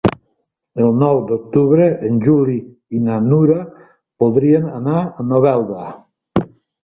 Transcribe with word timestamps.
El 0.83 0.87
nou 1.01 1.19
d'octubre 1.31 1.89
en 2.07 2.15
Juli 2.27 2.55
i 2.99 3.03
na 3.09 3.19
Nura 3.25 3.59
voldrien 4.23 4.67
anar 4.81 5.03
a 5.03 5.27
Novelda. 5.35 5.85